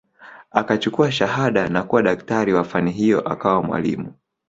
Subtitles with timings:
[0.51, 4.13] Akachukua shahada na kuwa daktari wa fani hiyo akawa mwalimu